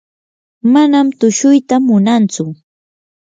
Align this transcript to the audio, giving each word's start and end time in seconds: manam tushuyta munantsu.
manam 0.73 1.07
tushuyta 1.19 1.75
munantsu. 1.87 2.43